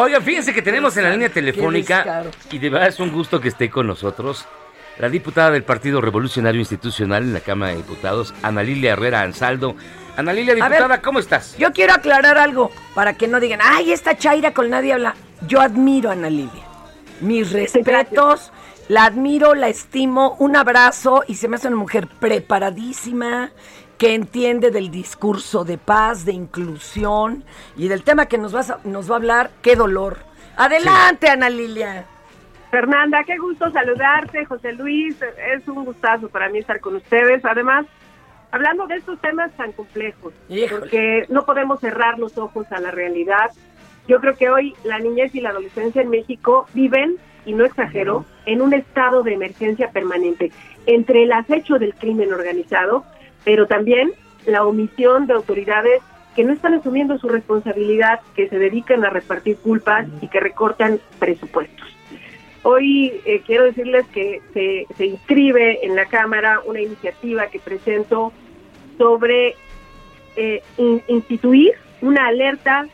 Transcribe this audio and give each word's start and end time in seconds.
Oiga, 0.00 0.20
fíjense 0.20 0.54
que 0.54 0.62
tenemos 0.62 0.96
en 0.96 1.02
la 1.02 1.10
línea 1.10 1.28
telefónica 1.28 2.22
y 2.52 2.60
de 2.60 2.70
verdad 2.70 2.86
es 2.86 3.00
un 3.00 3.10
gusto 3.10 3.40
que 3.40 3.48
esté 3.48 3.68
con 3.68 3.88
nosotros 3.88 4.46
la 4.96 5.08
diputada 5.08 5.50
del 5.50 5.64
Partido 5.64 6.00
Revolucionario 6.00 6.60
Institucional 6.60 7.24
en 7.24 7.34
la 7.34 7.40
Cámara 7.40 7.72
de 7.72 7.78
Diputados, 7.78 8.32
Ana 8.44 8.62
Lilia 8.62 8.92
Herrera 8.92 9.22
Ansaldo. 9.22 9.74
Ana 10.16 10.32
Lilia, 10.32 10.54
diputada, 10.54 11.02
¿cómo 11.02 11.18
estás? 11.18 11.56
Yo 11.58 11.72
quiero 11.72 11.94
aclarar 11.94 12.38
algo 12.38 12.70
para 12.94 13.14
que 13.14 13.26
no 13.26 13.40
digan, 13.40 13.58
ay, 13.60 13.90
esta 13.90 14.16
Chaira 14.16 14.54
con 14.54 14.70
nadie 14.70 14.92
habla. 14.92 15.16
Yo 15.48 15.60
admiro 15.60 16.10
a 16.10 16.12
Ana 16.12 16.30
Lilia. 16.30 16.64
Mis 17.20 17.50
respetos, 17.50 18.52
la 18.86 19.04
admiro, 19.04 19.56
la 19.56 19.68
estimo, 19.68 20.36
un 20.38 20.54
abrazo 20.54 21.24
y 21.26 21.34
se 21.34 21.48
me 21.48 21.56
hace 21.56 21.66
una 21.66 21.76
mujer 21.76 22.06
preparadísima, 22.06 23.50
que 23.98 24.14
entiende 24.14 24.70
del 24.70 24.90
discurso 24.90 25.64
de 25.64 25.76
paz, 25.76 26.24
de 26.24 26.32
inclusión 26.32 27.44
y 27.76 27.88
del 27.88 28.04
tema 28.04 28.26
que 28.26 28.38
nos, 28.38 28.52
vas 28.52 28.70
a- 28.70 28.78
nos 28.84 29.10
va 29.10 29.14
a 29.14 29.18
hablar, 29.18 29.50
qué 29.60 29.74
dolor. 29.76 30.18
Adelante, 30.56 31.28
Ana 31.28 31.50
Lilia. 31.50 32.04
Fernanda, 32.70 33.24
qué 33.26 33.36
gusto 33.38 33.70
saludarte, 33.70 34.44
José 34.44 34.72
Luis, 34.74 35.16
es 35.54 35.66
un 35.66 35.84
gustazo 35.84 36.28
para 36.28 36.48
mí 36.48 36.58
estar 36.58 36.80
con 36.80 36.96
ustedes. 36.96 37.44
Además, 37.44 37.86
hablando 38.50 38.86
de 38.86 38.96
estos 38.96 39.18
temas 39.20 39.50
tan 39.56 39.72
complejos, 39.72 40.32
Híjole. 40.48 40.80
porque 40.80 41.24
no 41.28 41.44
podemos 41.44 41.80
cerrar 41.80 42.18
los 42.18 42.36
ojos 42.38 42.70
a 42.70 42.80
la 42.80 42.90
realidad. 42.90 43.50
Yo 44.06 44.20
creo 44.20 44.36
que 44.36 44.50
hoy 44.50 44.74
la 44.84 44.98
niñez 44.98 45.34
y 45.34 45.40
la 45.40 45.50
adolescencia 45.50 46.02
en 46.02 46.10
México 46.10 46.66
viven, 46.74 47.16
y 47.46 47.54
no 47.54 47.64
exagero, 47.64 48.26
en 48.46 48.60
un 48.60 48.74
estado 48.74 49.22
de 49.22 49.32
emergencia 49.34 49.90
permanente 49.90 50.52
entre 50.86 51.22
el 51.24 51.32
acecho 51.32 51.78
del 51.78 51.94
crimen 51.94 52.32
organizado, 52.32 53.04
pero 53.44 53.66
también 53.66 54.12
la 54.46 54.64
omisión 54.64 55.26
de 55.26 55.34
autoridades 55.34 56.00
que 56.34 56.44
no 56.44 56.52
están 56.52 56.74
asumiendo 56.74 57.18
su 57.18 57.28
responsabilidad, 57.28 58.20
que 58.36 58.48
se 58.48 58.58
dedican 58.58 59.04
a 59.04 59.10
repartir 59.10 59.56
culpas 59.56 60.06
y 60.20 60.28
que 60.28 60.38
recortan 60.40 61.00
presupuestos. 61.18 61.88
Hoy 62.62 63.20
eh, 63.24 63.42
quiero 63.46 63.64
decirles 63.64 64.06
que 64.12 64.40
se, 64.96 65.06
inscribe 65.06 65.84
en 65.84 65.96
la 65.96 66.06
Cámara 66.06 66.60
una 66.66 66.80
iniciativa 66.80 67.46
que 67.48 67.58
presento 67.58 68.32
sobre 68.98 69.54
eh, 70.36 70.62
in- 70.76 71.02
instituir 71.08 71.72
una 72.02 72.26
alerta 72.28 72.86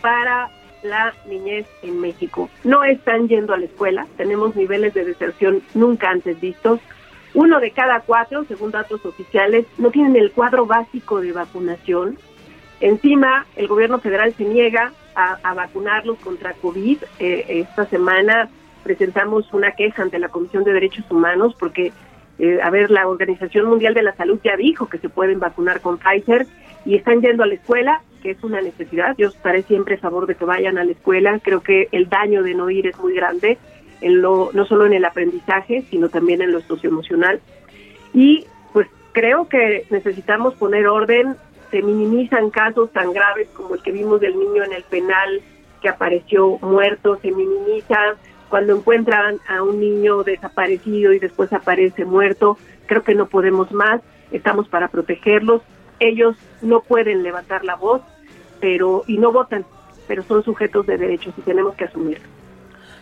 para 0.00 0.50
la 0.82 1.14
niñez 1.28 1.66
en 1.82 2.00
México. 2.00 2.48
No 2.64 2.84
están 2.84 3.28
yendo 3.28 3.54
a 3.54 3.58
la 3.58 3.64
escuela, 3.64 4.06
tenemos 4.16 4.54
niveles 4.54 4.94
de 4.94 5.04
deserción 5.04 5.62
nunca 5.74 6.10
antes 6.10 6.40
vistos. 6.40 6.80
Uno 7.34 7.60
de 7.60 7.70
cada 7.72 8.00
cuatro, 8.00 8.44
según 8.44 8.70
datos 8.70 9.04
oficiales, 9.04 9.66
no 9.76 9.90
tienen 9.90 10.16
el 10.16 10.32
cuadro 10.32 10.66
básico 10.66 11.20
de 11.20 11.32
vacunación. 11.32 12.18
Encima, 12.80 13.46
el 13.56 13.66
gobierno 13.66 13.98
federal 13.98 14.32
se 14.34 14.44
niega 14.44 14.92
a, 15.14 15.38
a 15.42 15.54
vacunarlos 15.54 16.18
contra 16.20 16.54
COVID. 16.54 16.98
Eh, 17.18 17.44
esta 17.48 17.86
semana 17.86 18.48
presentamos 18.82 19.52
una 19.52 19.72
queja 19.72 20.02
ante 20.02 20.18
la 20.18 20.28
Comisión 20.28 20.64
de 20.64 20.72
Derechos 20.72 21.04
Humanos 21.10 21.54
porque, 21.58 21.92
eh, 22.38 22.60
a 22.62 22.70
ver, 22.70 22.90
la 22.90 23.06
Organización 23.06 23.66
Mundial 23.66 23.94
de 23.94 24.02
la 24.02 24.14
Salud 24.14 24.40
ya 24.42 24.56
dijo 24.56 24.88
que 24.88 24.98
se 24.98 25.08
pueden 25.08 25.40
vacunar 25.40 25.80
con 25.80 25.98
Pfizer 25.98 26.46
y 26.84 26.94
están 26.94 27.20
yendo 27.20 27.42
a 27.42 27.46
la 27.46 27.54
escuela, 27.54 28.00
que 28.22 28.30
es 28.30 28.42
una 28.42 28.60
necesidad. 28.60 29.14
Yo 29.18 29.28
estaré 29.28 29.62
siempre 29.64 29.96
a 29.96 29.98
favor 29.98 30.26
de 30.26 30.36
que 30.36 30.44
vayan 30.44 30.78
a 30.78 30.84
la 30.84 30.92
escuela. 30.92 31.38
Creo 31.40 31.60
que 31.62 31.88
el 31.92 32.08
daño 32.08 32.42
de 32.42 32.54
no 32.54 32.70
ir 32.70 32.86
es 32.86 32.98
muy 32.98 33.14
grande, 33.14 33.58
en 34.00 34.20
lo, 34.20 34.50
no 34.52 34.66
solo 34.66 34.86
en 34.86 34.92
el 34.92 35.04
aprendizaje, 35.04 35.84
sino 35.90 36.08
también 36.08 36.42
en 36.42 36.52
lo 36.52 36.60
socioemocional. 36.60 37.40
Y 38.12 38.46
pues 38.72 38.88
creo 39.12 39.48
que 39.48 39.86
necesitamos 39.90 40.54
poner 40.54 40.86
orden. 40.86 41.36
Se 41.70 41.82
minimizan 41.82 42.50
casos 42.50 42.92
tan 42.92 43.12
graves 43.12 43.48
como 43.54 43.74
el 43.74 43.82
que 43.82 43.92
vimos 43.92 44.20
del 44.20 44.38
niño 44.38 44.64
en 44.64 44.72
el 44.72 44.84
penal 44.84 45.42
que 45.80 45.88
apareció 45.88 46.58
muerto, 46.58 47.18
se 47.22 47.30
minimiza 47.30 48.16
cuando 48.48 48.76
encuentran 48.76 49.38
a 49.46 49.62
un 49.62 49.78
niño 49.78 50.22
desaparecido 50.24 51.12
y 51.12 51.18
después 51.18 51.52
aparece 51.52 52.04
muerto. 52.04 52.58
Creo 52.86 53.02
que 53.02 53.14
no 53.14 53.26
podemos 53.26 53.70
más, 53.72 54.00
estamos 54.32 54.68
para 54.68 54.88
protegerlos. 54.88 55.62
Ellos 56.00 56.36
no 56.62 56.80
pueden 56.80 57.22
levantar 57.22 57.64
la 57.64 57.76
voz, 57.76 58.02
pero 58.60 59.04
y 59.06 59.18
no 59.18 59.32
votan, 59.32 59.64
pero 60.06 60.22
son 60.22 60.42
sujetos 60.42 60.86
de 60.86 60.96
derechos 60.96 61.34
y 61.36 61.42
tenemos 61.42 61.74
que 61.74 61.84
asumirlo. 61.84 62.37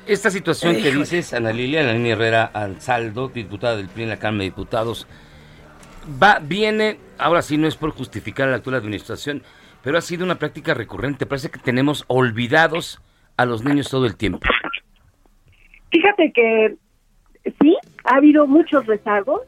Esta 0.06 0.30
situación 0.30 0.76
que 0.76 0.92
dices, 0.92 1.34
Ana 1.34 1.52
Lilia, 1.52 1.80
Ana 1.80 1.94
Lilia 1.94 2.12
Herrera 2.12 2.50
Ansaldo, 2.54 3.28
diputada 3.28 3.76
del 3.76 3.88
PRI 3.88 4.04
en 4.04 4.08
la 4.10 4.18
Cámara 4.18 4.38
de 4.38 4.50
Diputados, 4.50 5.08
va, 6.22 6.38
viene, 6.38 6.98
ahora 7.18 7.42
sí 7.42 7.56
no 7.58 7.66
es 7.66 7.74
por 7.74 7.90
justificar 7.90 8.46
a 8.46 8.52
la 8.52 8.56
actual 8.58 8.76
administración, 8.76 9.42
pero 9.82 9.98
ha 9.98 10.00
sido 10.00 10.24
una 10.24 10.36
práctica 10.36 10.74
recurrente. 10.74 11.26
Parece 11.26 11.50
que 11.50 11.58
tenemos 11.58 12.04
olvidados 12.06 13.00
a 13.36 13.46
los 13.46 13.64
niños 13.64 13.90
todo 13.90 14.06
el 14.06 14.16
tiempo. 14.16 14.40
Fíjate 15.90 16.32
que 16.32 16.76
sí, 17.60 17.76
ha 18.04 18.16
habido 18.16 18.46
muchos 18.46 18.86
rezagos. 18.86 19.40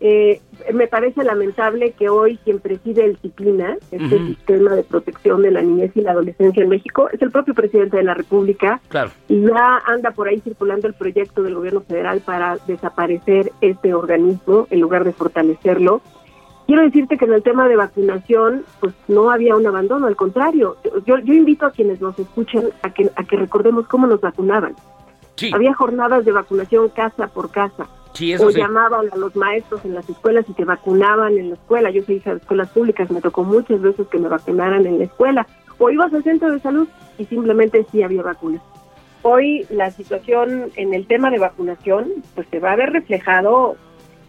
Eh, 0.00 0.40
me 0.72 0.86
parece 0.86 1.24
lamentable 1.24 1.92
que 1.92 2.08
hoy 2.08 2.38
quien 2.44 2.58
preside 2.58 3.04
el 3.04 3.16
CIPINA, 3.18 3.78
este 3.90 4.18
sistema 4.18 4.74
de 4.74 4.82
protección 4.82 5.42
de 5.42 5.50
la 5.50 5.62
niñez 5.62 5.92
y 5.94 6.00
la 6.02 6.10
adolescencia 6.12 6.62
en 6.62 6.68
México, 6.68 7.08
es 7.10 7.22
el 7.22 7.30
propio 7.30 7.54
presidente 7.54 7.96
de 7.96 8.02
la 8.02 8.14
República 8.14 8.80
Claro. 8.88 9.10
y 9.28 9.40
ya 9.40 9.78
anda 9.86 10.10
por 10.10 10.28
ahí 10.28 10.40
circulando 10.40 10.88
el 10.88 10.94
proyecto 10.94 11.42
del 11.42 11.54
gobierno 11.54 11.80
federal 11.80 12.20
para 12.20 12.58
desaparecer 12.66 13.52
este 13.60 13.94
organismo 13.94 14.66
en 14.70 14.80
lugar 14.80 15.04
de 15.04 15.12
fortalecerlo. 15.12 16.02
Quiero 16.66 16.82
decirte 16.82 17.18
que 17.18 17.26
en 17.26 17.34
el 17.34 17.42
tema 17.42 17.68
de 17.68 17.76
vacunación, 17.76 18.64
pues 18.80 18.94
no 19.08 19.30
había 19.30 19.54
un 19.54 19.66
abandono, 19.66 20.06
al 20.06 20.16
contrario. 20.16 20.76
Yo, 21.06 21.18
yo 21.18 21.34
invito 21.34 21.66
a 21.66 21.70
quienes 21.70 22.00
nos 22.00 22.18
escuchen 22.18 22.70
a 22.82 22.90
que, 22.92 23.10
a 23.16 23.24
que 23.24 23.36
recordemos 23.36 23.86
cómo 23.86 24.06
nos 24.06 24.20
vacunaban. 24.20 24.74
Sí, 25.36 25.50
Había 25.52 25.74
jornadas 25.74 26.24
de 26.24 26.32
vacunación 26.32 26.88
casa 26.90 27.26
por 27.28 27.50
casa. 27.50 27.86
Sí, 28.14 28.32
eso 28.32 28.46
o 28.46 28.50
sí. 28.50 28.58
llamaban 28.58 29.06
a 29.12 29.16
los 29.16 29.36
maestros 29.36 29.84
en 29.84 29.94
las 29.94 30.08
escuelas 30.08 30.46
y 30.48 30.54
te 30.54 30.64
vacunaban 30.64 31.36
en 31.38 31.50
la 31.50 31.54
escuela. 31.54 31.90
Yo 31.90 32.02
soy 32.02 32.16
hija 32.16 32.30
de 32.30 32.38
escuelas 32.38 32.70
públicas, 32.70 33.10
me 33.10 33.20
tocó 33.20 33.44
muchas 33.44 33.80
veces 33.80 34.06
que 34.08 34.18
me 34.18 34.28
vacunaran 34.28 34.86
en 34.86 34.98
la 34.98 35.04
escuela. 35.04 35.46
O 35.78 35.90
ibas 35.90 36.12
al 36.14 36.22
centro 36.22 36.52
de 36.52 36.60
salud 36.60 36.88
y 37.18 37.24
simplemente 37.26 37.84
sí 37.90 38.02
había 38.02 38.22
vacunas. 38.22 38.62
Hoy 39.22 39.66
la 39.70 39.90
situación 39.90 40.70
en 40.76 40.94
el 40.94 41.06
tema 41.06 41.30
de 41.30 41.38
vacunación 41.38 42.12
pues 42.34 42.46
se 42.50 42.60
va 42.60 42.72
a 42.72 42.76
ver 42.76 42.90
reflejado 42.90 43.76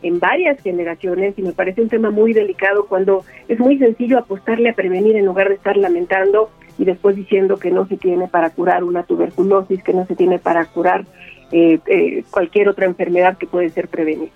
en 0.01 0.19
varias 0.19 0.61
generaciones 0.61 1.33
y 1.37 1.41
me 1.41 1.51
parece 1.51 1.81
un 1.81 1.89
tema 1.89 2.11
muy 2.11 2.31
delicado 2.33 2.85
cuando 2.85 3.25
es 3.47 3.59
muy 3.59 3.77
sencillo 3.77 4.19
apostarle 4.19 4.69
a 4.69 4.73
prevenir 4.73 5.15
en 5.15 5.25
lugar 5.25 5.49
de 5.49 5.55
estar 5.55 5.75
lamentando 5.77 6.49
y 6.77 6.85
después 6.85 7.15
diciendo 7.15 7.57
que 7.57 7.71
no 7.71 7.87
se 7.87 7.97
tiene 7.97 8.27
para 8.27 8.49
curar 8.49 8.83
una 8.83 9.03
tuberculosis, 9.03 9.83
que 9.83 9.93
no 9.93 10.05
se 10.05 10.15
tiene 10.15 10.39
para 10.39 10.65
curar 10.65 11.05
eh, 11.51 11.79
eh, 11.87 12.23
cualquier 12.29 12.69
otra 12.69 12.85
enfermedad 12.85 13.37
que 13.37 13.47
puede 13.47 13.69
ser 13.69 13.87
prevenible. 13.87 14.31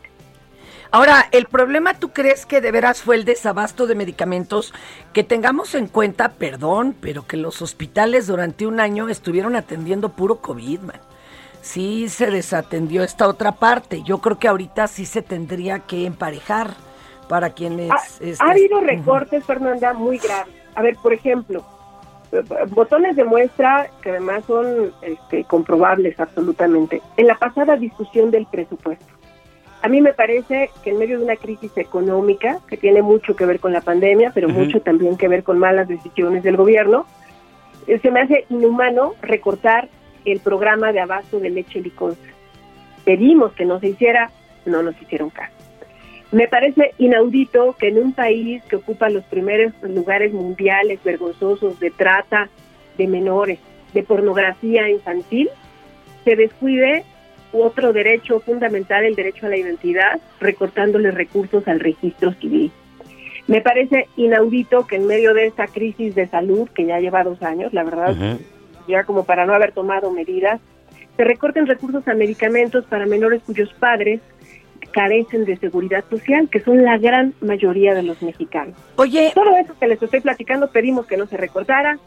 Ahora, 0.91 1.27
¿el 1.31 1.45
problema 1.45 1.93
tú 1.93 2.09
crees 2.09 2.47
que 2.47 2.61
de 2.61 2.71
veras 2.71 3.03
fue 3.03 3.15
el 3.15 3.23
desabasto 3.23 3.85
de 3.85 3.93
medicamentos? 3.93 4.73
Que 5.13 5.23
tengamos 5.23 5.75
en 5.75 5.87
cuenta, 5.87 6.29
perdón, 6.29 6.95
pero 6.99 7.27
que 7.27 7.37
los 7.37 7.61
hospitales 7.61 8.25
durante 8.25 8.65
un 8.65 8.79
año 8.79 9.07
estuvieron 9.07 9.55
atendiendo 9.55 10.09
puro 10.09 10.37
COVID, 10.37 10.79
man. 10.79 10.99
Sí 11.61 12.09
se 12.09 12.31
desatendió 12.31 13.03
esta 13.03 13.27
otra 13.27 13.51
parte. 13.51 14.01
Yo 14.03 14.19
creo 14.19 14.39
que 14.39 14.47
ahorita 14.47 14.87
sí 14.87 15.05
se 15.05 15.21
tendría 15.21 15.79
que 15.79 16.05
emparejar 16.05 16.73
para 17.27 17.51
quienes... 17.51 17.91
Ha, 17.91 17.97
este, 18.21 18.43
ha 18.43 18.49
habido 18.49 18.77
ujú. 18.77 18.87
recortes, 18.87 19.45
Fernanda, 19.45 19.93
muy 19.93 20.17
graves. 20.17 20.55
A 20.73 20.81
ver, 20.81 20.95
por 20.95 21.13
ejemplo, 21.13 21.63
botones 22.69 23.15
de 23.15 23.23
muestra 23.23 23.89
que 24.01 24.11
además 24.11 24.43
son 24.45 24.91
este, 25.01 25.43
comprobables 25.43 26.19
absolutamente. 26.19 27.01
En 27.17 27.27
la 27.27 27.35
pasada 27.35 27.75
discusión 27.75 28.31
del 28.31 28.45
presupuesto, 28.45 29.05
a 29.81 29.87
mí 29.87 30.01
me 30.01 30.13
parece 30.13 30.69
que 30.83 30.89
en 30.89 30.99
medio 30.99 31.17
de 31.17 31.23
una 31.23 31.37
crisis 31.37 31.71
económica 31.77 32.59
que 32.67 32.77
tiene 32.77 33.01
mucho 33.01 33.35
que 33.35 33.45
ver 33.45 33.59
con 33.59 33.71
la 33.71 33.81
pandemia, 33.81 34.31
pero 34.33 34.49
mucho 34.49 34.81
también 34.81 35.15
que 35.15 35.27
ver 35.27 35.43
con 35.43 35.57
malas 35.57 35.87
decisiones 35.87 36.43
del 36.43 36.57
gobierno, 36.57 37.05
eh, 37.87 37.97
se 37.99 38.11
me 38.11 38.21
hace 38.21 38.45
inhumano 38.49 39.13
recortar 39.21 39.87
el 40.25 40.41
programa 40.41 40.91
de 40.91 40.99
abasto 40.99 41.39
de 41.39 41.49
leche 41.49 41.81
licosa. 41.81 42.17
Pedimos 43.05 43.53
que 43.53 43.65
no 43.65 43.79
se 43.79 43.87
hiciera, 43.87 44.31
no 44.65 44.83
nos 44.83 45.01
hicieron 45.01 45.29
caso. 45.29 45.68
Me 46.31 46.47
parece 46.47 46.93
inaudito 46.99 47.75
que 47.79 47.87
en 47.87 47.97
un 47.97 48.13
país 48.13 48.61
que 48.65 48.75
ocupa 48.75 49.09
los 49.09 49.23
primeros 49.25 49.73
lugares 49.81 50.31
mundiales 50.31 51.03
vergonzosos 51.03 51.79
de 51.79 51.89
trata 51.89 52.49
de 52.97 53.07
menores, 53.07 53.57
de 53.93 54.03
pornografía 54.03 54.89
infantil, 54.89 55.49
se 56.23 56.35
descuide 56.35 57.03
otro 57.51 57.93
derecho 57.93 58.39
fundamental, 58.41 59.05
el 59.05 59.15
derecho 59.15 59.47
a 59.47 59.49
la 59.49 59.57
identidad, 59.57 60.19
recortándole 60.39 61.09
recursos 61.09 61.67
al 61.67 61.79
registro 61.79 62.33
civil. 62.33 62.71
Me 63.47 63.61
parece 63.61 64.07
inaudito 64.15 64.85
que 64.85 64.97
en 64.97 65.07
medio 65.07 65.33
de 65.33 65.47
esta 65.47 65.65
crisis 65.65 66.13
de 66.13 66.27
salud, 66.27 66.69
que 66.69 66.85
ya 66.85 66.99
lleva 66.99 67.23
dos 67.23 67.41
años, 67.41 67.73
la 67.73 67.83
verdad, 67.83 68.15
ya 68.87 69.03
como 69.05 69.23
para 69.23 69.47
no 69.47 69.55
haber 69.55 69.71
tomado 69.71 70.11
medidas, 70.11 70.61
se 71.17 71.23
recorten 71.23 71.65
recursos 71.65 72.07
a 72.07 72.13
medicamentos 72.13 72.85
para 72.85 73.07
menores 73.07 73.41
cuyos 73.43 73.73
padres 73.73 74.21
carecen 74.91 75.45
de 75.45 75.57
seguridad 75.57 76.03
social, 76.09 76.49
que 76.49 76.59
son 76.59 76.83
la 76.83 76.97
gran 76.97 77.33
mayoría 77.41 77.93
de 77.93 78.03
los 78.03 78.21
mexicanos. 78.21 78.75
Oye, 78.95 79.31
todo 79.33 79.55
eso 79.55 79.73
que 79.79 79.87
les 79.87 80.01
estoy 80.01 80.21
platicando 80.21 80.69
pedimos 80.69 81.05
que 81.05 81.17
no 81.17 81.25
se 81.27 81.37
recortara, 81.37 81.99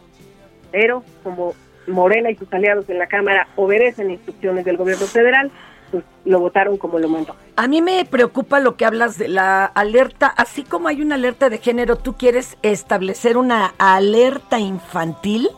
pero 0.70 1.02
como 1.22 1.54
Morena 1.86 2.30
y 2.30 2.36
sus 2.36 2.52
aliados 2.52 2.88
en 2.88 2.98
la 2.98 3.06
Cámara 3.06 3.48
obedecen 3.56 4.10
instrucciones 4.10 4.64
del 4.64 4.76
gobierno 4.76 5.06
federal, 5.06 5.50
pues 5.90 6.04
lo 6.24 6.40
votaron 6.40 6.78
como 6.78 6.98
lo 6.98 7.08
mandó. 7.08 7.36
A 7.56 7.68
mí 7.68 7.82
me 7.82 8.04
preocupa 8.04 8.60
lo 8.60 8.76
que 8.76 8.84
hablas 8.84 9.18
de 9.18 9.28
la 9.28 9.64
alerta, 9.64 10.26
así 10.26 10.62
como 10.64 10.88
hay 10.88 11.02
una 11.02 11.16
alerta 11.16 11.50
de 11.50 11.58
género, 11.58 11.96
¿tú 11.96 12.14
quieres 12.14 12.56
establecer 12.62 13.36
una 13.36 13.74
alerta 13.78 14.58
infantil? 14.58 15.50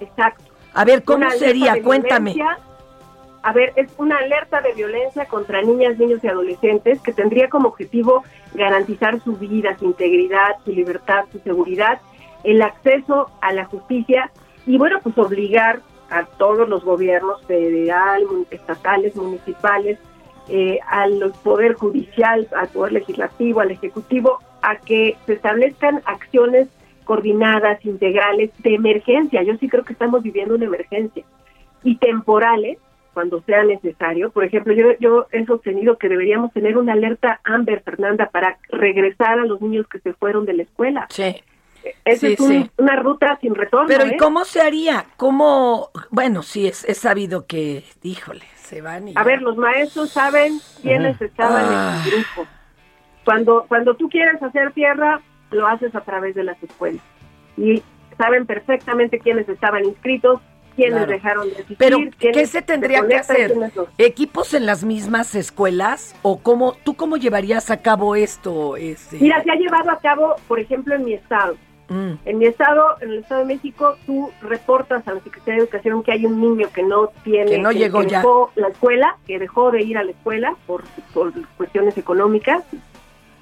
Exacto. 0.00 0.44
A 0.74 0.84
ver, 0.84 1.04
¿cómo 1.04 1.30
sería? 1.32 1.82
Cuéntame. 1.82 2.34
A 3.42 3.52
ver, 3.52 3.72
es 3.76 3.92
una 3.98 4.18
alerta 4.18 4.60
de 4.60 4.72
violencia 4.72 5.26
contra 5.26 5.62
niñas, 5.62 5.98
niños 5.98 6.22
y 6.22 6.28
adolescentes 6.28 7.00
que 7.00 7.12
tendría 7.12 7.48
como 7.48 7.68
objetivo 7.68 8.22
garantizar 8.54 9.20
su 9.20 9.36
vida, 9.36 9.76
su 9.78 9.86
integridad, 9.86 10.56
su 10.64 10.70
libertad, 10.70 11.24
su 11.32 11.40
seguridad, 11.40 12.00
el 12.44 12.62
acceso 12.62 13.30
a 13.40 13.52
la 13.52 13.64
justicia 13.64 14.30
y 14.64 14.78
bueno, 14.78 15.00
pues 15.02 15.18
obligar 15.18 15.80
a 16.10 16.24
todos 16.24 16.68
los 16.68 16.84
gobiernos 16.84 17.42
federal, 17.46 18.22
estatales, 18.50 19.16
municipales, 19.16 19.98
eh, 20.48 20.78
al 20.88 21.32
poder 21.42 21.74
judicial, 21.74 22.46
al 22.54 22.68
poder 22.68 22.92
legislativo, 22.92 23.60
al 23.60 23.70
ejecutivo, 23.70 24.38
a 24.60 24.76
que 24.76 25.16
se 25.26 25.32
establezcan 25.32 26.02
acciones 26.04 26.68
coordinadas, 27.04 27.84
integrales, 27.84 28.50
de 28.58 28.74
emergencia. 28.74 29.42
Yo 29.42 29.56
sí 29.56 29.68
creo 29.68 29.84
que 29.84 29.94
estamos 29.94 30.22
viviendo 30.22 30.54
una 30.54 30.66
emergencia. 30.66 31.24
Y 31.82 31.96
temporales, 31.96 32.78
cuando 33.12 33.42
sea 33.42 33.62
necesario. 33.64 34.30
Por 34.30 34.44
ejemplo, 34.44 34.72
yo, 34.74 34.92
yo 35.00 35.26
he 35.32 35.44
sostenido 35.46 35.98
que 35.98 36.08
deberíamos 36.08 36.52
tener 36.52 36.76
una 36.76 36.92
alerta 36.92 37.40
Amber, 37.44 37.82
Fernanda, 37.82 38.30
para 38.30 38.58
regresar 38.68 39.38
a 39.38 39.46
los 39.46 39.60
niños 39.60 39.86
que 39.88 39.98
se 40.00 40.12
fueron 40.14 40.46
de 40.46 40.54
la 40.54 40.62
escuela. 40.64 41.06
Sí. 41.10 41.42
Esa 42.04 42.28
es 42.28 42.40
una 42.76 42.96
ruta 42.96 43.38
sin 43.40 43.54
retorno. 43.54 43.88
Pero 43.88 44.06
¿y 44.06 44.10
¿eh? 44.10 44.16
cómo 44.18 44.44
se 44.44 44.60
haría? 44.60 45.06
¿Cómo? 45.16 45.90
Bueno, 46.10 46.42
sí, 46.42 46.68
es, 46.68 46.84
es 46.84 46.98
sabido 46.98 47.46
que, 47.46 47.84
híjole, 48.02 48.44
se 48.54 48.80
van 48.80 49.08
y... 49.08 49.14
A 49.16 49.24
ver, 49.24 49.42
los 49.42 49.56
maestros 49.56 50.10
saben 50.10 50.60
quiénes 50.80 51.20
estaban 51.20 51.66
en 51.66 51.94
el 51.94 52.12
grupo. 52.12 52.48
Cuando, 53.24 53.64
cuando 53.68 53.94
tú 53.94 54.08
quieres 54.08 54.42
hacer 54.42 54.72
tierra, 54.72 55.20
lo 55.50 55.66
haces 55.66 55.94
a 55.94 56.00
través 56.02 56.34
de 56.34 56.44
las 56.44 56.62
escuelas. 56.62 57.02
Y 57.56 57.82
saben 58.16 58.46
perfectamente 58.46 59.18
quiénes 59.18 59.48
estaban 59.48 59.84
inscritos, 59.84 60.40
quiénes 60.74 61.06
dejaron 61.06 61.46
de 61.48 61.54
asistir. 61.54 61.76
Pero, 61.78 61.98
¿qué 62.18 62.46
se 62.46 62.62
tendría 62.62 63.06
que 63.06 63.16
hacer? 63.16 63.54
¿Equipos 63.98 64.54
en 64.54 64.66
las 64.66 64.84
mismas 64.84 65.34
escuelas? 65.34 66.14
¿O 66.22 66.38
cómo, 66.38 66.74
tú 66.84 66.94
cómo 66.94 67.16
llevarías 67.16 67.70
a 67.70 67.82
cabo 67.82 68.16
esto? 68.16 68.76
Este? 68.76 69.18
Mira, 69.18 69.42
se 69.42 69.50
ha 69.50 69.54
llevado 69.54 69.90
a 69.90 69.98
cabo, 69.98 70.36
por 70.48 70.60
ejemplo, 70.60 70.94
en 70.94 71.04
mi 71.04 71.14
estado. 71.14 71.56
Mm. 71.88 72.12
En 72.24 72.38
mi 72.38 72.46
estado, 72.46 72.96
en 73.00 73.10
el 73.10 73.18
Estado 73.18 73.42
de 73.42 73.54
México, 73.54 73.96
tú 74.06 74.30
reportas 74.40 75.06
a 75.06 75.14
la 75.14 75.20
Secretaría 75.20 75.54
de 75.54 75.60
Educación 75.60 76.02
que 76.02 76.12
hay 76.12 76.24
un 76.24 76.40
niño 76.40 76.68
que 76.72 76.82
no 76.82 77.08
tiene, 77.22 77.50
que 77.50 77.58
no 77.58 77.70
llegó 77.70 78.02
ya. 78.02 78.18
dejó 78.18 78.50
la 78.54 78.68
escuela, 78.68 79.16
que 79.26 79.38
dejó 79.38 79.70
de 79.70 79.82
ir 79.82 79.98
a 79.98 80.04
la 80.04 80.12
escuela 80.12 80.56
por, 80.66 80.84
por 81.12 81.32
cuestiones 81.56 81.98
económicas, 81.98 82.64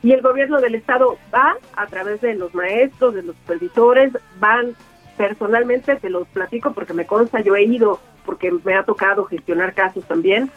y 0.02 0.12
el 0.12 0.22
gobierno 0.22 0.60
del 0.60 0.74
estado 0.74 1.18
va 1.32 1.56
a 1.76 1.86
través 1.86 2.20
de 2.22 2.34
los 2.34 2.54
maestros, 2.54 3.14
de 3.14 3.22
los 3.22 3.36
supervisores, 3.36 4.12
van 4.38 4.74
personalmente, 5.20 5.96
te 5.96 6.08
los 6.08 6.26
platico 6.28 6.72
porque 6.72 6.94
me 6.94 7.04
consta, 7.04 7.42
yo 7.42 7.54
he 7.54 7.64
ido 7.64 8.00
porque 8.24 8.50
me 8.64 8.74
ha 8.74 8.84
tocado 8.84 9.26
gestionar 9.26 9.74
casos 9.74 10.02
también, 10.06 10.50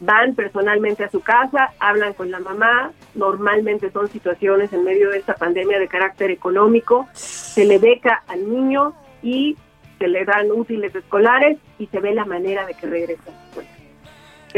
van 0.00 0.34
personalmente 0.34 1.02
a 1.02 1.08
su 1.08 1.22
casa, 1.22 1.72
hablan 1.78 2.12
con 2.12 2.30
la 2.30 2.38
mamá, 2.38 2.92
normalmente 3.14 3.90
son 3.90 4.10
situaciones 4.10 4.70
en 4.74 4.84
medio 4.84 5.08
de 5.08 5.16
esta 5.16 5.32
pandemia 5.32 5.78
de 5.78 5.88
carácter 5.88 6.30
económico, 6.30 7.08
se 7.14 7.64
le 7.64 7.78
beca 7.78 8.22
al 8.28 8.52
niño 8.52 8.92
y 9.22 9.56
se 9.98 10.08
le 10.08 10.26
dan 10.26 10.52
útiles 10.52 10.94
escolares 10.94 11.56
y 11.78 11.86
se 11.86 11.98
ve 11.98 12.12
la 12.12 12.26
manera 12.26 12.66
de 12.66 12.74
que 12.74 12.86
regrese 12.86 13.22
a 13.28 13.30
la 13.30 13.44
escuela. 13.46 13.70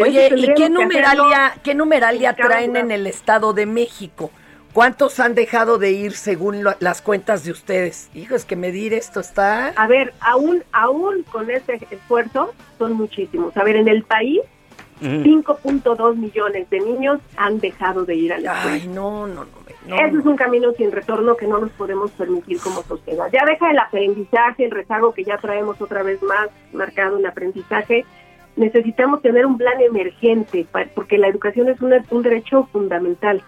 Oye, 0.03 0.31
¿y 0.35 0.55
qué 0.55 0.69
numeralia, 0.69 1.55
qué 1.63 1.77
numeralia 1.77 2.33
traen 2.35 2.75
en 2.75 2.91
el 2.91 3.07
Estado 3.07 3.53
de 3.53 3.67
México? 3.67 4.33
¿Cuántos 4.73 5.19
han 5.19 5.35
dejado 5.35 5.79
de 5.79 5.91
ir 5.93 6.13
según 6.13 6.65
las 6.79 7.03
cuentas 7.03 7.45
de 7.45 7.53
ustedes? 7.53 8.11
Hijo, 8.15 8.35
es 8.35 8.45
que 8.45 8.55
medir 8.55 8.95
esto 8.95 9.21
está... 9.21 9.69
A 9.69 9.87
ver, 9.87 10.15
aún, 10.21 10.63
aún 10.73 11.25
con 11.25 11.51
ese 11.51 11.81
esfuerzo 11.91 12.55
son 12.79 12.93
muchísimos. 12.93 13.57
A 13.57 13.65
ver, 13.65 13.77
en 13.77 13.89
el 13.89 14.05
país 14.05 14.41
5.2 15.01 16.17
millones 16.17 16.69
de 16.71 16.81
niños 16.81 17.21
han 17.37 17.61
dejado 17.61 18.05
de 18.05 18.15
ir 18.15 18.33
a 18.33 18.39
la 18.39 18.53
escuela. 18.53 18.77
Ay, 18.83 18.89
no, 18.89 19.27
no, 19.27 19.45
no. 19.45 19.97
Ese 19.97 20.19
es 20.19 20.27
un 20.27 20.37
camino 20.37 20.73
sin 20.73 20.93
retorno 20.93 21.37
que 21.37 21.47
no 21.47 21.59
nos 21.59 21.71
podemos 21.71 22.11
permitir 22.11 22.61
como 22.61 22.83
sociedad. 22.83 23.29
Ya 23.33 23.45
deja 23.47 23.71
el 23.71 23.79
aprendizaje, 23.79 24.67
el 24.67 24.71
rezago 24.71 25.15
que 25.15 25.25
ya 25.25 25.39
traemos 25.39 25.81
otra 25.81 26.03
vez 26.03 26.23
más 26.23 26.49
marcado 26.73 27.15
en 27.15 27.21
el 27.21 27.27
aprendizaje. 27.27 28.05
Necesitamos 28.57 29.23
tener 29.23 29.47
un 29.47 29.57
plan 29.57 29.81
emergente, 29.81 30.67
porque 30.95 31.17
la 31.17 31.29
educación 31.29 31.69
es 31.69 31.81
un 31.81 32.23
derecho 32.23 32.69
fundamental, 32.73 33.43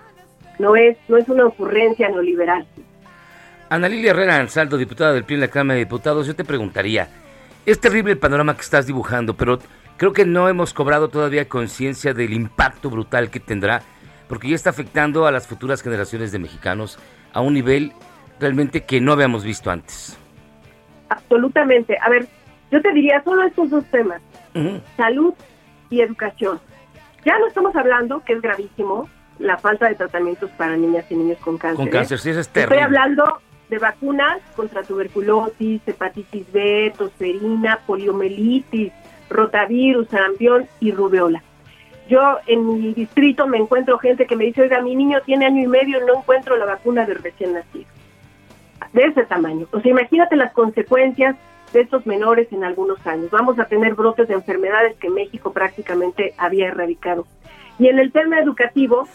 no 0.60 0.76
es, 0.76 0.96
no 1.08 1.16
es 1.16 1.28
una 1.28 1.46
ocurrencia 1.46 2.08
neoliberal. 2.08 2.66
Ana 3.70 3.88
Lilia 3.88 4.10
Herrera 4.10 4.36
Ansaldo, 4.36 4.76
diputada 4.76 5.12
del 5.12 5.24
PRI 5.24 5.36
en 5.36 5.40
la 5.40 5.48
Cámara 5.48 5.74
de 5.74 5.84
Diputados, 5.84 6.26
yo 6.26 6.36
te 6.36 6.44
preguntaría, 6.44 7.08
es 7.64 7.80
terrible 7.80 8.12
el 8.12 8.18
panorama 8.18 8.54
que 8.54 8.62
estás 8.62 8.86
dibujando, 8.86 9.34
pero 9.34 9.58
creo 9.96 10.12
que 10.12 10.26
no 10.26 10.48
hemos 10.48 10.74
cobrado 10.74 11.08
todavía 11.08 11.48
conciencia 11.48 12.12
del 12.12 12.32
impacto 12.32 12.90
brutal 12.90 13.30
que 13.30 13.40
tendrá, 13.40 13.82
porque 14.28 14.48
ya 14.48 14.54
está 14.54 14.70
afectando 14.70 15.26
a 15.26 15.32
las 15.32 15.46
futuras 15.46 15.82
generaciones 15.82 16.30
de 16.32 16.38
mexicanos 16.38 16.98
a 17.32 17.40
un 17.40 17.54
nivel 17.54 17.92
realmente 18.38 18.84
que 18.84 19.00
no 19.00 19.12
habíamos 19.12 19.44
visto 19.44 19.70
antes. 19.70 20.18
Absolutamente. 21.08 21.96
A 22.02 22.08
ver, 22.08 22.26
yo 22.70 22.80
te 22.82 22.92
diría 22.92 23.22
solo 23.22 23.44
estos 23.44 23.70
dos 23.70 23.84
temas, 23.86 24.20
salud 24.96 25.34
y 25.90 26.00
educación. 26.00 26.60
Ya 27.24 27.38
no 27.38 27.46
estamos 27.46 27.74
hablando, 27.76 28.22
que 28.24 28.32
es 28.32 28.40
gravísimo, 28.40 29.08
la 29.40 29.56
falta 29.56 29.88
de 29.88 29.94
tratamientos 29.94 30.50
para 30.52 30.76
niñas 30.76 31.04
y 31.10 31.16
niños 31.16 31.38
con 31.38 31.58
cáncer. 31.58 31.76
Con 31.76 31.88
cáncer, 31.88 32.18
sí, 32.18 32.30
eso 32.30 32.40
es 32.40 32.48
terrible. 32.48 32.76
Estoy 32.76 32.84
hablando 32.84 33.40
de 33.68 33.78
vacunas 33.78 34.40
contra 34.54 34.82
tuberculosis, 34.82 35.80
hepatitis 35.86 36.52
B, 36.52 36.92
tosferina, 36.96 37.80
poliomielitis, 37.86 38.92
rotavirus, 39.28 40.08
sarampión 40.08 40.66
y 40.80 40.92
rubeola. 40.92 41.42
Yo 42.08 42.38
en 42.46 42.66
mi 42.66 42.92
distrito 42.92 43.46
me 43.46 43.58
encuentro 43.58 43.98
gente 43.98 44.26
que 44.26 44.36
me 44.36 44.44
dice, 44.44 44.62
oiga, 44.62 44.82
mi 44.82 44.96
niño 44.96 45.20
tiene 45.24 45.46
año 45.46 45.62
y 45.62 45.68
medio 45.68 46.02
y 46.02 46.06
no 46.06 46.18
encuentro 46.18 46.56
la 46.56 46.66
vacuna 46.66 47.06
del 47.06 47.22
recién 47.22 47.52
nacido. 47.52 47.86
De 48.92 49.02
ese 49.04 49.24
tamaño. 49.24 49.66
O 49.70 49.80
sea, 49.80 49.90
imagínate 49.92 50.34
las 50.34 50.52
consecuencias 50.52 51.36
de 51.72 51.82
estos 51.82 52.04
menores 52.06 52.52
en 52.52 52.64
algunos 52.64 53.06
años. 53.06 53.30
Vamos 53.30 53.60
a 53.60 53.66
tener 53.66 53.94
brotes 53.94 54.26
de 54.26 54.34
enfermedades 54.34 54.96
que 54.96 55.08
México 55.08 55.52
prácticamente 55.52 56.34
había 56.36 56.66
erradicado. 56.66 57.26
Y 57.78 57.86
en 57.86 58.00
el 58.00 58.10
tema 58.10 58.40
educativo, 58.40 59.06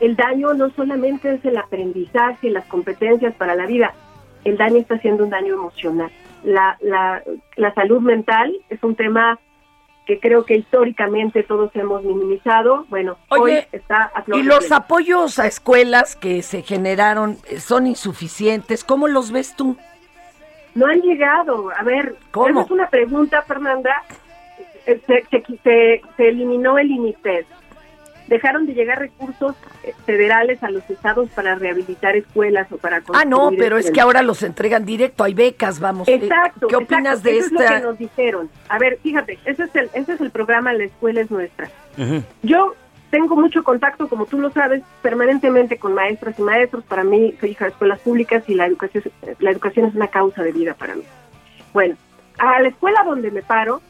el 0.00 0.16
daño 0.16 0.54
no 0.54 0.70
solamente 0.70 1.34
es 1.34 1.44
el 1.44 1.56
aprendizaje, 1.58 2.50
las 2.50 2.64
competencias 2.66 3.34
para 3.34 3.54
la 3.54 3.66
vida, 3.66 3.94
el 4.44 4.56
daño 4.56 4.78
está 4.78 4.98
siendo 4.98 5.24
un 5.24 5.30
daño 5.30 5.54
emocional. 5.54 6.10
La, 6.42 6.78
la, 6.80 7.22
la 7.56 7.74
salud 7.74 8.00
mental 8.00 8.56
es 8.70 8.82
un 8.82 8.96
tema 8.96 9.38
que 10.06 10.18
creo 10.18 10.44
que 10.44 10.56
históricamente 10.56 11.42
todos 11.42 11.70
hemos 11.76 12.02
minimizado. 12.02 12.86
Bueno, 12.88 13.18
hoy 13.28 13.58
está 13.70 14.10
a 14.14 14.24
¿Y 14.34 14.42
los 14.42 14.72
apoyos 14.72 15.38
a 15.38 15.46
escuelas 15.46 16.16
que 16.16 16.42
se 16.42 16.62
generaron 16.62 17.36
eh, 17.48 17.60
son 17.60 17.86
insuficientes? 17.86 18.82
¿Cómo 18.82 19.06
los 19.06 19.30
ves 19.30 19.54
tú? 19.54 19.76
No 20.74 20.86
han 20.86 21.02
llegado. 21.02 21.70
A 21.76 21.82
ver, 21.82 22.16
¿cómo? 22.30 22.62
Es 22.62 22.70
una 22.70 22.88
pregunta, 22.88 23.42
Fernanda. 23.42 24.02
Eh, 24.86 24.98
se, 25.06 25.24
se, 25.62 26.02
se 26.16 26.28
eliminó 26.28 26.78
el 26.78 26.90
INITED 26.90 27.44
dejaron 28.30 28.64
de 28.64 28.74
llegar 28.74 29.00
recursos 29.00 29.56
eh, 29.82 29.92
federales 30.06 30.62
a 30.62 30.70
los 30.70 30.88
estados 30.88 31.28
para 31.30 31.56
rehabilitar 31.56 32.16
escuelas 32.16 32.70
o 32.72 32.78
para 32.78 33.02
Ah, 33.12 33.24
no, 33.26 33.50
pero 33.58 33.76
es 33.76 33.90
que 33.90 34.00
ahora 34.00 34.22
los 34.22 34.42
entregan 34.42 34.86
directo, 34.86 35.24
hay 35.24 35.34
becas, 35.34 35.80
vamos. 35.80 36.08
Eh, 36.08 36.14
exacto. 36.14 36.68
¿Qué 36.68 36.76
opinas 36.76 37.22
de 37.22 37.38
Eso 37.38 37.46
esta? 37.46 37.64
Es 37.64 37.70
lo 37.70 37.76
que 37.76 37.82
nos 37.82 37.98
dijeron. 37.98 38.50
A 38.68 38.78
ver, 38.78 38.98
fíjate, 39.02 39.38
ese 39.44 39.64
es 39.64 39.74
el, 39.74 39.90
ese 39.94 40.12
es 40.14 40.20
el 40.20 40.30
programa 40.30 40.72
La 40.72 40.84
Escuela 40.84 41.20
es 41.20 41.30
Nuestra. 41.30 41.68
Yo 42.42 42.74
tengo 43.10 43.34
mucho 43.34 43.64
contacto, 43.64 44.08
como 44.08 44.26
tú 44.26 44.38
lo 44.38 44.50
sabes, 44.50 44.82
permanentemente 45.02 45.76
con 45.76 45.92
maestras 45.92 46.38
y 46.38 46.42
maestros. 46.42 46.84
Para 46.84 47.02
mí, 47.02 47.34
soy 47.40 47.50
hija 47.50 47.64
de 47.64 47.72
escuelas 47.72 47.98
públicas 47.98 48.44
y 48.46 48.54
la 48.54 48.66
educación, 48.66 49.04
la 49.40 49.50
educación 49.50 49.86
es 49.86 49.94
una 49.96 50.06
causa 50.06 50.44
de 50.44 50.52
vida 50.52 50.74
para 50.74 50.94
mí. 50.94 51.02
Bueno, 51.72 51.96
a 52.38 52.62
la 52.62 52.68
escuela 52.68 53.02
donde 53.04 53.32
me 53.32 53.42
paro, 53.42 53.82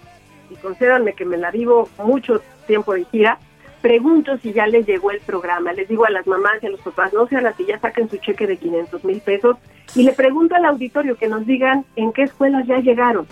y 0.48 0.56
concédanme 0.56 1.12
que 1.12 1.26
me 1.26 1.36
la 1.36 1.50
vivo 1.50 1.90
mucho 1.98 2.40
tiempo 2.66 2.94
de 2.94 3.04
gira, 3.04 3.38
pregunto 3.80 4.36
si 4.38 4.52
ya 4.52 4.66
les 4.66 4.86
llegó 4.86 5.10
el 5.10 5.20
programa. 5.20 5.72
Les 5.72 5.88
digo 5.88 6.04
a 6.04 6.10
las 6.10 6.26
mamás 6.26 6.62
y 6.62 6.66
a 6.66 6.70
los 6.70 6.80
papás, 6.80 7.12
no 7.12 7.26
sean 7.26 7.46
así, 7.46 7.64
ya 7.64 7.78
saquen 7.78 8.08
su 8.08 8.16
cheque 8.18 8.46
de 8.46 8.56
500 8.56 9.04
mil 9.04 9.20
pesos. 9.20 9.56
Y 9.94 10.02
le 10.02 10.12
pregunto 10.12 10.54
al 10.54 10.64
auditorio 10.64 11.16
que 11.16 11.28
nos 11.28 11.46
digan 11.46 11.84
en 11.96 12.12
qué 12.12 12.22
escuelas 12.22 12.66
ya 12.66 12.78
llegaron. 12.78 13.26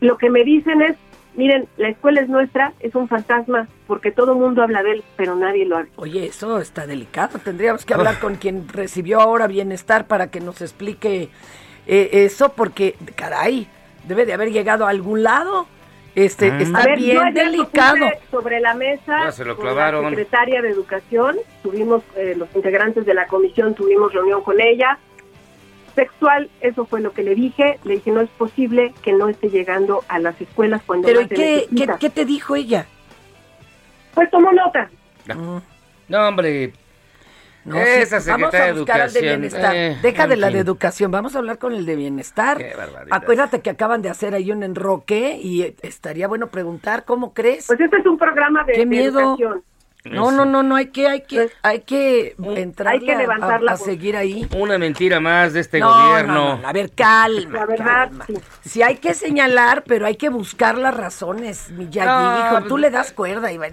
Lo 0.00 0.18
que 0.18 0.30
me 0.30 0.44
dicen 0.44 0.82
es, 0.82 0.96
miren, 1.34 1.66
la 1.76 1.88
escuela 1.88 2.20
es 2.20 2.28
nuestra, 2.28 2.72
es 2.80 2.94
un 2.94 3.08
fantasma, 3.08 3.68
porque 3.86 4.12
todo 4.12 4.32
el 4.32 4.38
mundo 4.38 4.62
habla 4.62 4.82
de 4.82 4.92
él, 4.92 5.04
pero 5.16 5.34
nadie 5.36 5.64
lo 5.64 5.78
habla. 5.78 5.90
Oye, 5.96 6.26
eso 6.26 6.60
está 6.60 6.86
delicado. 6.86 7.38
Tendríamos 7.38 7.84
que 7.84 7.94
hablar 7.94 8.20
con 8.20 8.36
quien 8.36 8.68
recibió 8.68 9.20
ahora 9.20 9.46
bienestar 9.46 10.06
para 10.06 10.30
que 10.30 10.40
nos 10.40 10.60
explique 10.60 11.30
eh, 11.86 12.08
eso, 12.12 12.52
porque, 12.52 12.96
caray, 13.14 13.66
debe 14.06 14.26
de 14.26 14.34
haber 14.34 14.52
llegado 14.52 14.86
a 14.86 14.90
algún 14.90 15.22
lado. 15.22 15.66
Este, 16.16 16.50
Mm. 16.50 16.60
está 16.62 16.78
A 16.80 16.84
ver, 16.86 16.98
yo 16.98 17.20
bien 17.22 17.34
delicado. 17.34 18.06
Sobre 18.30 18.58
la 18.60 18.72
mesa, 18.74 19.24
Ya 19.26 19.32
se 19.32 19.44
lo 19.44 19.54
con 19.54 19.66
clavaron. 19.66 20.02
la 20.02 20.08
secretaria 20.08 20.62
de 20.62 20.70
Educación, 20.70 21.36
tuvimos, 21.62 22.02
eh, 22.16 22.34
los 22.36 22.48
integrantes 22.56 23.04
de 23.04 23.12
la 23.12 23.26
comisión 23.26 23.74
tuvimos 23.74 24.12
reunión 24.14 24.42
con 24.42 24.58
ella. 24.58 24.98
Sexual, 25.94 26.48
eso 26.62 26.86
fue 26.86 27.02
lo 27.02 27.12
que 27.12 27.22
le 27.22 27.34
dije. 27.34 27.78
Le 27.84 27.94
dije, 27.96 28.10
no 28.12 28.22
es 28.22 28.30
posible 28.30 28.94
que 29.02 29.12
no 29.12 29.28
esté 29.28 29.50
llegando 29.50 30.04
a 30.08 30.18
las 30.18 30.40
escuelas 30.40 30.80
cuando 30.86 31.06
Pero 31.06 31.20
¿y 31.20 31.24
más 31.24 31.28
se 31.30 31.34
qué, 31.36 31.66
qué, 31.76 31.88
qué 32.00 32.10
te 32.10 32.24
dijo 32.24 32.56
ella? 32.56 32.86
Pues 34.14 34.30
tomó 34.30 34.50
nota. 34.52 34.88
No, 36.08 36.28
hombre. 36.28 36.72
No, 37.66 37.76
Esa 37.78 38.20
sí, 38.20 38.30
vamos 38.30 38.54
a 38.54 38.64
de 38.66 38.72
buscar 38.74 39.00
al 39.00 39.12
de 39.12 39.20
bienestar. 39.20 39.74
eh, 39.74 39.98
Deja 40.00 40.26
de 40.28 40.36
la 40.36 40.50
de 40.50 40.60
educación, 40.60 41.10
vamos 41.10 41.34
a 41.34 41.38
hablar 41.38 41.58
con 41.58 41.74
el 41.74 41.84
de 41.84 41.96
bienestar. 41.96 42.58
Qué 42.58 42.74
barbaridad. 42.76 43.08
Acuérdate 43.10 43.60
que 43.60 43.70
acaban 43.70 44.02
de 44.02 44.08
hacer 44.08 44.34
ahí 44.34 44.52
un 44.52 44.62
enroque 44.62 45.38
y 45.42 45.62
eh, 45.62 45.74
estaría 45.82 46.28
bueno 46.28 46.46
preguntar, 46.46 47.04
¿cómo 47.04 47.34
crees? 47.34 47.66
Pues 47.66 47.80
este 47.80 47.96
es 47.98 48.06
un 48.06 48.16
programa 48.18 48.62
de, 48.64 48.72
Qué 48.74 48.78
de 48.80 48.86
miedo. 48.86 49.18
educación. 49.20 49.62
no, 50.04 50.30
no, 50.30 50.44
no, 50.44 50.62
no, 50.62 50.76
hay 50.76 50.86
que, 50.90 51.08
hay 51.08 51.22
que, 51.22 51.36
Pues, 51.38 51.52
hay 51.64 51.80
que 51.80 52.36
entrar 52.54 52.92
hay 52.94 53.00
que 53.00 53.16
levantar 53.16 53.60
a, 53.68 53.76
seguir 53.76 54.16
ahí. 54.16 54.46
Una 54.56 54.78
mentira 54.78 55.18
más 55.18 55.52
de 55.52 55.58
este 55.58 55.80
No, 55.80 55.88
gobierno. 55.92 56.34
no, 56.34 56.58
no, 56.58 56.68
a 56.68 56.72
ver, 56.72 56.92
calma. 56.92 57.58
La 57.58 57.66
verdad, 57.66 57.84
calma. 58.10 58.24
sí. 58.28 58.34
Sí 58.64 58.82
hay 58.82 58.98
que 58.98 59.14
señalar, 59.14 59.82
pero 59.84 60.06
hay 60.06 60.14
que 60.14 60.28
buscar 60.28 60.78
las 60.78 60.96
razones, 60.96 61.68
mi 61.72 61.88
Yagi. 61.88 62.06
No, 62.06 62.46
hijo, 62.46 62.62
tú 62.62 62.68
pues- 62.68 62.82
le 62.82 62.90
das 62.90 63.10
cuerda, 63.12 63.50
Iván. 63.50 63.72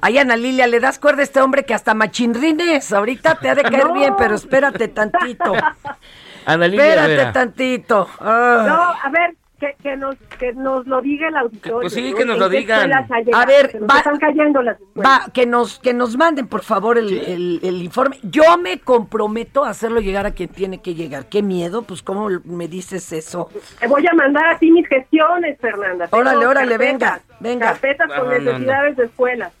Ay, 0.00 0.18
Ana 0.18 0.36
Lilia, 0.36 0.66
le 0.66 0.80
das 0.80 0.98
cuerda 0.98 1.20
a 1.20 1.24
este 1.24 1.40
hombre 1.40 1.64
que 1.64 1.74
hasta 1.74 1.94
machinrines. 1.94 2.92
Ahorita 2.92 3.36
te 3.36 3.48
ha 3.50 3.54
de 3.54 3.62
caer 3.62 3.86
No. 3.88 3.94
bien, 3.94 4.14
pero 4.16 4.34
espérate 4.34 4.88
tantito. 4.88 5.52
Ana 6.46 6.68
Lilia 6.68 6.94
Espérate 7.06 7.32
tantito. 7.32 8.08
Ah. 8.20 8.58
Ay. 8.60 8.68
No, 8.68 8.74
a 8.82 9.10
ver, 9.10 9.34
que, 9.58 9.74
que, 9.82 9.96
nos, 9.96 10.16
que 10.38 10.52
nos 10.52 10.86
lo 10.86 11.00
diga 11.00 11.28
el 11.28 11.36
auditorio. 11.36 11.80
Pues 11.80 11.92
sí, 11.94 12.12
que 12.14 12.24
nos 12.26 12.34
¿En 12.34 12.40
lo 12.40 12.48
digan. 12.50 12.92
A 12.92 13.46
ver, 13.46 13.70
Se 13.72 13.80
nos 13.80 13.88
va- 13.90 13.96
están 13.98 14.18
cayendo 14.18 14.62
las. 14.62 14.76
Va, 14.96 15.22
que 15.32 15.46
nos, 15.46 15.78
que 15.80 15.94
nos 15.94 16.16
manden, 16.16 16.46
por 16.46 16.62
favor, 16.62 16.98
el, 16.98 17.10
el- 17.18 17.60
el 17.64 17.82
informe. 17.82 18.18
Yo 18.22 18.42
me 18.58 18.78
comprometo 18.80 19.64
a 19.64 19.70
hacerlo 19.70 20.00
llegar 20.00 20.26
a 20.26 20.32
quien 20.32 20.50
tiene 20.50 20.82
que 20.82 20.94
llegar. 20.94 21.26
Qué 21.30 21.42
miedo, 21.42 21.82
pues, 21.82 22.02
¿cómo 22.02 22.28
me 22.44 22.68
dices 22.68 23.10
eso? 23.12 23.48
Te 23.80 23.86
voy 23.88 24.06
a 24.06 24.12
mandar 24.14 24.46
a 24.54 24.58
ti 24.58 24.70
mis 24.70 24.86
gestiones, 24.86 25.58
Fernanda. 25.58 26.06
Tengo 26.06 26.20
Órale, 26.20 26.46
órale, 26.46 26.70
carpetas, 26.76 26.90
venga, 26.92 27.20
venga. 27.40 27.66
Carpetas 27.68 28.08
con 28.08 28.16
No, 28.18 28.24
no, 28.24 28.30
no. 28.38 28.40
necesidades 28.52 28.96
de 28.98 29.04
escuelas. 29.06 29.52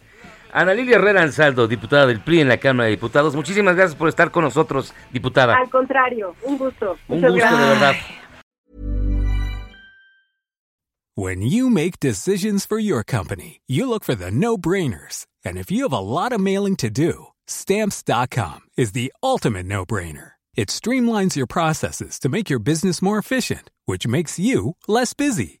Ana 0.56 0.72
Lilia 0.72 0.96
Herrera 0.96 1.20
Ansaldo, 1.20 1.68
diputada 1.68 2.06
del 2.06 2.20
PRI 2.20 2.40
en 2.40 2.48
la 2.48 2.56
Cámara 2.56 2.86
de 2.86 2.92
Diputados. 2.92 3.36
Muchísimas 3.36 3.76
gracias 3.76 3.94
por 3.94 4.08
estar 4.08 4.30
con 4.30 4.42
nosotros, 4.42 4.94
diputada. 5.12 5.54
Al 5.54 5.68
contrario, 5.68 6.34
un 6.44 6.56
gusto. 6.56 6.96
Un 7.08 7.20
Muchas 7.20 7.32
gusto, 7.32 7.56
de 7.58 7.66
verdad. 7.66 7.94
When 11.14 11.42
you 11.42 11.68
make 11.68 12.00
decisions 12.00 12.64
for 12.64 12.78
your 12.78 13.04
company, 13.04 13.60
you 13.66 13.86
look 13.86 14.02
for 14.02 14.14
the 14.14 14.30
no 14.30 14.56
brainers. 14.56 15.26
And 15.44 15.58
if 15.58 15.70
you 15.70 15.82
have 15.82 15.92
a 15.92 16.00
lot 16.00 16.32
of 16.32 16.40
mailing 16.40 16.76
to 16.76 16.88
do, 16.88 17.26
stamps.com 17.46 18.60
is 18.78 18.92
the 18.92 19.12
ultimate 19.22 19.66
no 19.66 19.84
brainer. 19.84 20.36
It 20.54 20.68
streamlines 20.68 21.36
your 21.36 21.46
processes 21.46 22.18
to 22.20 22.30
make 22.30 22.48
your 22.48 22.60
business 22.60 23.02
more 23.02 23.18
efficient, 23.18 23.70
which 23.84 24.06
makes 24.06 24.38
you 24.38 24.76
less 24.88 25.12
busy. 25.12 25.60